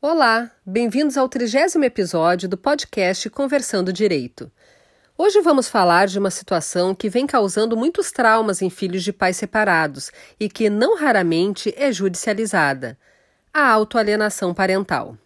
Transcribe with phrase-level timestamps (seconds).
[0.00, 4.52] Olá, bem-vindos ao trigésimo episódio do podcast Conversando Direito.
[5.16, 9.36] Hoje vamos falar de uma situação que vem causando muitos traumas em filhos de pais
[9.36, 12.98] separados e que não raramente é judicializada:
[13.52, 15.16] a autoalienação parental.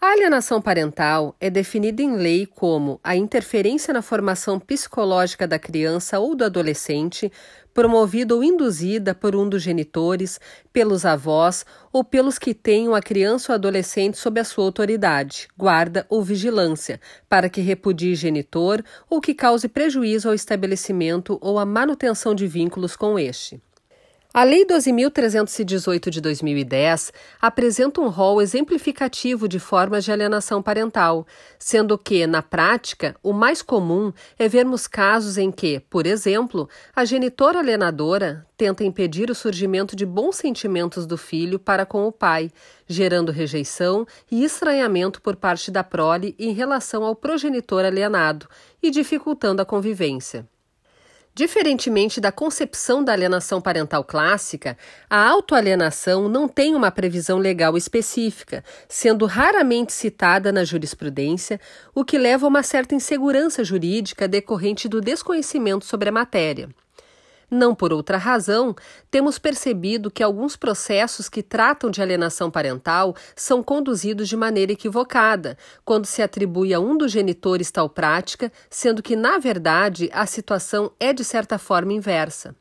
[0.00, 6.20] A alienação parental é definida em lei como a interferência na formação psicológica da criança
[6.20, 7.32] ou do adolescente,
[7.74, 10.38] promovida ou induzida por um dos genitores,
[10.72, 16.06] pelos avós ou pelos que tenham a criança ou adolescente sob a sua autoridade, guarda
[16.08, 22.36] ou vigilância, para que repudie genitor ou que cause prejuízo ao estabelecimento ou à manutenção
[22.36, 23.60] de vínculos com este.
[24.38, 31.26] A Lei 12.318 de 2010 apresenta um rol exemplificativo de formas de alienação parental,
[31.58, 37.04] sendo que, na prática, o mais comum é vermos casos em que, por exemplo, a
[37.04, 42.52] genitora alienadora tenta impedir o surgimento de bons sentimentos do filho para com o pai,
[42.86, 48.46] gerando rejeição e estranhamento por parte da prole em relação ao progenitor alienado
[48.80, 50.46] e dificultando a convivência.
[51.38, 54.76] Diferentemente da concepção da alienação parental clássica,
[55.08, 61.60] a autoalienação não tem uma previsão legal específica, sendo raramente citada na jurisprudência,
[61.94, 66.70] o que leva a uma certa insegurança jurídica decorrente do desconhecimento sobre a matéria.
[67.50, 68.76] Não por outra razão,
[69.10, 75.56] temos percebido que alguns processos que tratam de alienação parental são conduzidos de maneira equivocada,
[75.82, 80.92] quando se atribui a um dos genitores tal prática, sendo que, na verdade, a situação
[81.00, 82.54] é de certa forma inversa.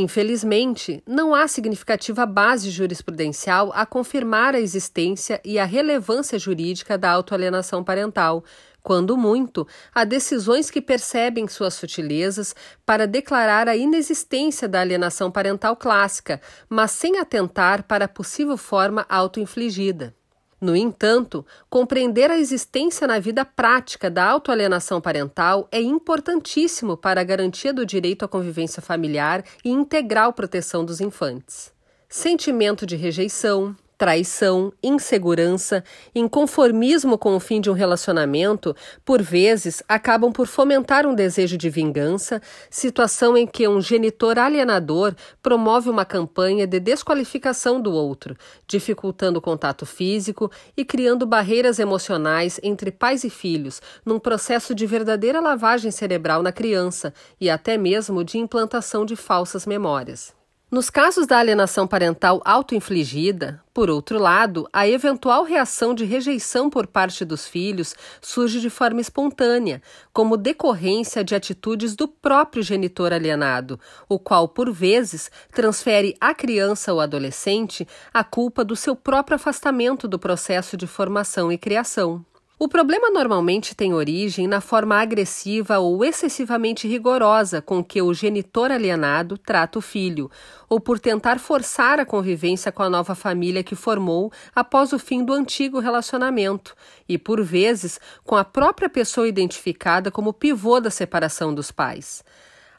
[0.00, 7.10] Infelizmente, não há significativa base jurisprudencial a confirmar a existência e a relevância jurídica da
[7.10, 8.44] autoalienação parental,
[8.82, 12.54] quando muito, há decisões que percebem suas sutilezas
[12.86, 19.04] para declarar a inexistência da alienação parental clássica, mas sem atentar para a possível forma
[19.08, 20.14] autoinfligida.
[20.60, 27.24] No entanto, compreender a existência na vida prática da autoalienação parental é importantíssimo para a
[27.24, 31.72] garantia do direito à convivência familiar e integral proteção dos infantes.
[32.08, 35.82] Sentimento de rejeição, traição, insegurança,
[36.14, 41.68] inconformismo com o fim de um relacionamento, por vezes acabam por fomentar um desejo de
[41.68, 48.36] vingança, situação em que um genitor alienador promove uma campanha de desqualificação do outro,
[48.68, 54.86] dificultando o contato físico e criando barreiras emocionais entre pais e filhos, num processo de
[54.86, 60.37] verdadeira lavagem cerebral na criança e até mesmo de implantação de falsas memórias.
[60.70, 66.86] Nos casos da alienação parental autoinfligida, por outro lado, a eventual reação de rejeição por
[66.86, 69.80] parte dos filhos surge de forma espontânea,
[70.12, 73.80] como decorrência de atitudes do próprio genitor alienado,
[74.10, 80.06] o qual, por vezes, transfere à criança ou adolescente a culpa do seu próprio afastamento
[80.06, 82.22] do processo de formação e criação.
[82.60, 88.72] O problema normalmente tem origem na forma agressiva ou excessivamente rigorosa com que o genitor
[88.72, 90.28] alienado trata o filho,
[90.68, 95.24] ou por tentar forçar a convivência com a nova família que formou após o fim
[95.24, 96.74] do antigo relacionamento,
[97.08, 102.24] e por vezes com a própria pessoa identificada como pivô da separação dos pais.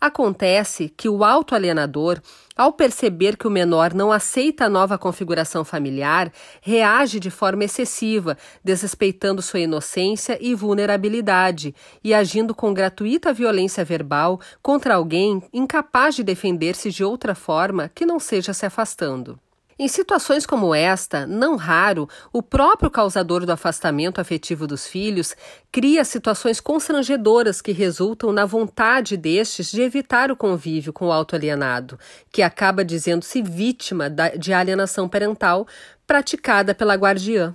[0.00, 2.20] Acontece que o autoalienador,
[2.54, 6.30] ao perceber que o menor não aceita a nova configuração familiar,
[6.60, 11.74] reage de forma excessiva, desrespeitando sua inocência e vulnerabilidade
[12.04, 18.04] e agindo com gratuita violência verbal contra alguém incapaz de defender-se de outra forma que
[18.04, 19.40] não seja se afastando.
[19.78, 25.36] Em situações como esta, não raro, o próprio causador do afastamento afetivo dos filhos
[25.70, 31.98] cria situações constrangedoras que resultam na vontade destes de evitar o convívio com o autoalienado,
[32.32, 35.66] que acaba dizendo-se vítima de alienação parental
[36.06, 37.54] praticada pela guardiã.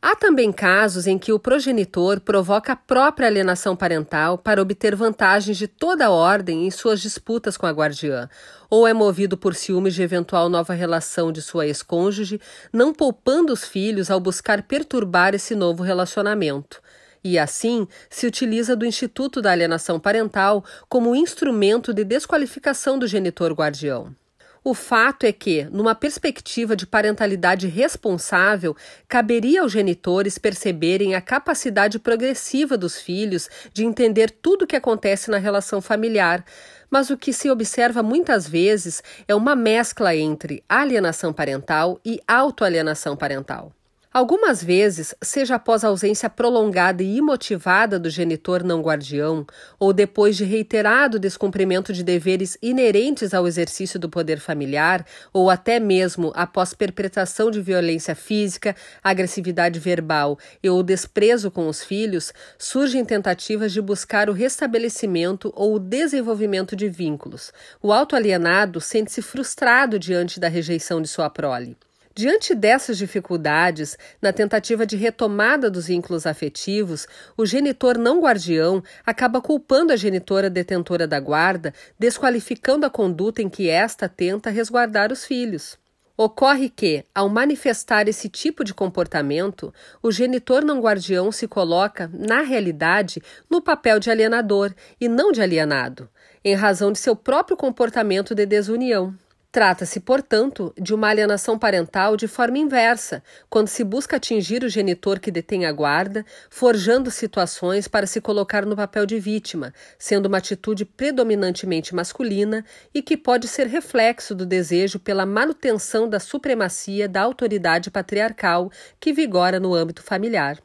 [0.00, 5.58] Há também casos em que o progenitor provoca a própria alienação parental para obter vantagens
[5.58, 8.30] de toda ordem em suas disputas com a guardiã,
[8.70, 12.40] ou é movido por ciúmes de eventual nova relação de sua ex-cônjuge,
[12.72, 16.80] não poupando os filhos ao buscar perturbar esse novo relacionamento.
[17.24, 23.52] E assim se utiliza do Instituto da Alienação Parental como instrumento de desqualificação do genitor
[23.52, 24.14] guardião.
[24.64, 28.76] O fato é que, numa perspectiva de parentalidade responsável,
[29.08, 35.30] caberia aos genitores perceberem a capacidade progressiva dos filhos de entender tudo o que acontece
[35.30, 36.44] na relação familiar,
[36.90, 43.16] mas o que se observa muitas vezes é uma mescla entre alienação parental e autoalienação
[43.16, 43.77] parental.
[44.10, 49.46] Algumas vezes, seja após ausência prolongada e imotivada do genitor não guardião,
[49.78, 55.78] ou depois de reiterado descumprimento de deveres inerentes ao exercício do poder familiar, ou até
[55.78, 58.74] mesmo após perpetração de violência física,
[59.04, 65.74] agressividade verbal e ou desprezo com os filhos, surgem tentativas de buscar o restabelecimento ou
[65.74, 67.52] o desenvolvimento de vínculos.
[67.82, 71.76] O autoalienado sente-se frustrado diante da rejeição de sua prole.
[72.18, 77.06] Diante dessas dificuldades, na tentativa de retomada dos vínculos afetivos,
[77.36, 83.48] o genitor não guardião acaba culpando a genitora detentora da guarda, desqualificando a conduta em
[83.48, 85.78] que esta tenta resguardar os filhos.
[86.16, 89.72] Ocorre que, ao manifestar esse tipo de comportamento,
[90.02, 95.40] o genitor não guardião se coloca, na realidade, no papel de alienador e não de
[95.40, 96.08] alienado,
[96.44, 99.14] em razão de seu próprio comportamento de desunião.
[99.58, 105.18] Trata-se, portanto, de uma alienação parental de forma inversa, quando se busca atingir o genitor
[105.18, 110.38] que detém a guarda, forjando situações para se colocar no papel de vítima, sendo uma
[110.38, 112.64] atitude predominantemente masculina
[112.94, 118.70] e que pode ser reflexo do desejo pela manutenção da supremacia da autoridade patriarcal
[119.00, 120.56] que vigora no âmbito familiar.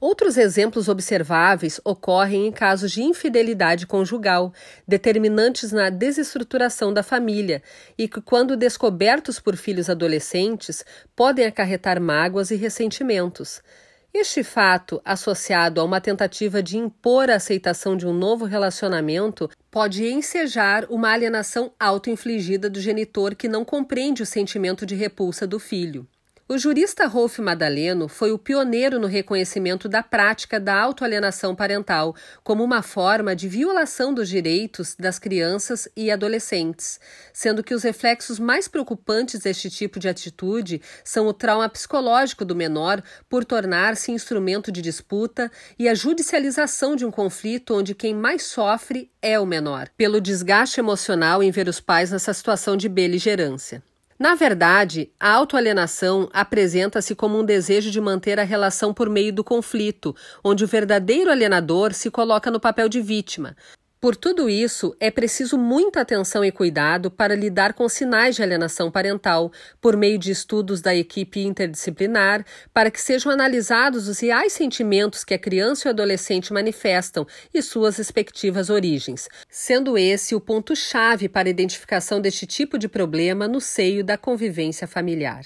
[0.00, 4.52] Outros exemplos observáveis ocorrem em casos de infidelidade conjugal,
[4.86, 7.62] determinantes na desestruturação da família
[7.96, 10.84] e que, quando descobertos por filhos adolescentes,
[11.14, 13.62] podem acarretar mágoas e ressentimentos.
[14.12, 20.06] Este fato, associado a uma tentativa de impor a aceitação de um novo relacionamento, pode
[20.06, 26.06] ensejar uma alienação auto-infligida do genitor que não compreende o sentimento de repulsa do filho.
[26.48, 32.14] O jurista Rolf Madaleno foi o pioneiro no reconhecimento da prática da autoalienação parental
[32.44, 37.00] como uma forma de violação dos direitos das crianças e adolescentes,
[37.32, 42.54] sendo que os reflexos mais preocupantes deste tipo de atitude são o trauma psicológico do
[42.54, 48.44] menor por tornar-se instrumento de disputa e a judicialização de um conflito onde quem mais
[48.44, 53.82] sofre é o menor, pelo desgaste emocional em ver os pais nessa situação de beligerância.
[54.18, 59.44] Na verdade, a autoalienação apresenta-se como um desejo de manter a relação por meio do
[59.44, 63.54] conflito, onde o verdadeiro alienador se coloca no papel de vítima,
[64.06, 68.88] por tudo isso, é preciso muita atenção e cuidado para lidar com sinais de alienação
[68.88, 69.50] parental,
[69.80, 75.34] por meio de estudos da equipe interdisciplinar, para que sejam analisados os reais sentimentos que
[75.34, 81.48] a criança e o adolescente manifestam e suas respectivas origens, sendo esse o ponto-chave para
[81.48, 85.44] a identificação deste tipo de problema no seio da convivência familiar.